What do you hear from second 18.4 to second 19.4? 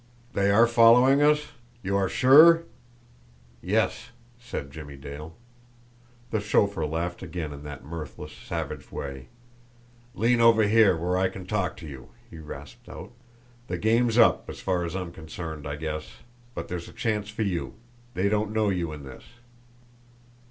know you in this."